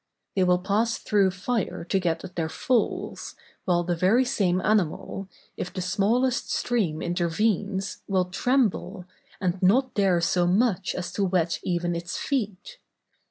They 0.35 0.43
will 0.43 0.57
pass 0.57 0.97
through 0.97 1.29
fire 1.29 1.83
to 1.83 1.99
get 1.99 2.23
at 2.23 2.35
their 2.35 2.49
foals, 2.49 3.35
while 3.65 3.83
the 3.83 3.95
very 3.95 4.25
same 4.25 4.59
animal, 4.59 5.29
if 5.57 5.71
the 5.71 5.79
smallest 5.79 6.51
stream 6.51 7.03
intervenes, 7.03 8.01
will 8.07 8.25
tremble, 8.25 9.05
and 9.39 9.61
not 9.61 9.93
dare 9.93 10.19
so 10.19 10.47
much 10.47 10.95
as 10.95 11.11
to 11.11 11.23
wet 11.23 11.59
even 11.61 11.95
its 11.95 12.17
feet. 12.17 12.79